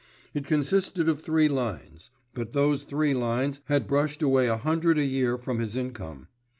[0.33, 5.05] It consisted of three lines; but those three lines had brushed away a hundred a
[5.05, 6.27] year from his income.